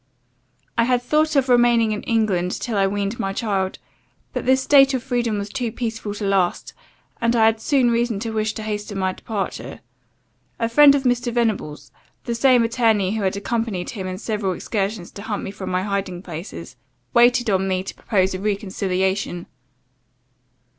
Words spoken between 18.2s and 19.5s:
a reconciliation.